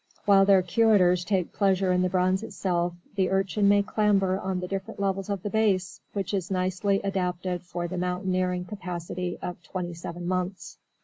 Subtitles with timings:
[0.25, 4.67] While their curators take pleasure in the bronze itself, the Urchin may clamber on the
[4.67, 9.93] different levels of the base, which is nicely adapted for the mountaineering capacity of twenty
[9.93, 10.79] seven months.